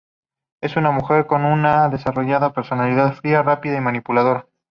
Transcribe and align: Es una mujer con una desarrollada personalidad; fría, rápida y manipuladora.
Es 0.63 0.77
una 0.77 0.89
mujer 0.89 1.27
con 1.27 1.45
una 1.45 1.87
desarrollada 1.87 2.53
personalidad; 2.53 3.13
fría, 3.13 3.43
rápida 3.43 3.77
y 3.77 3.81
manipuladora. 3.81 4.47